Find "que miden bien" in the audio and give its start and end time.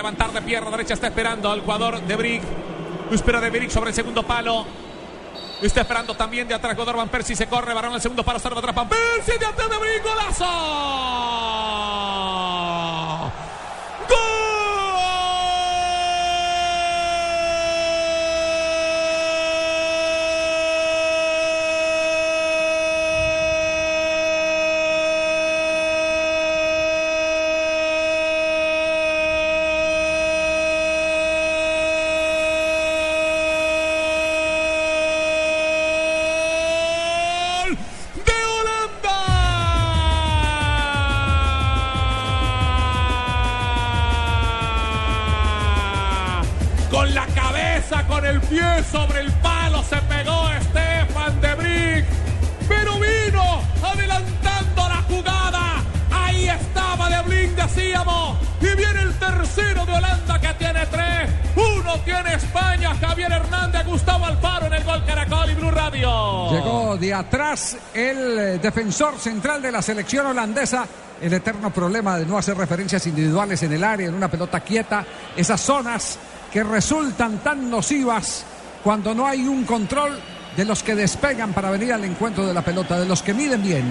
83.22-83.84